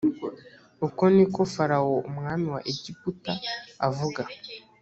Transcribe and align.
uko 0.87 1.03
ni 1.15 1.25
ko 1.33 1.41
farawo 1.53 1.95
umwami 2.09 2.47
wa 2.53 2.59
egiputa 2.71 3.33
avuga. 3.87 4.21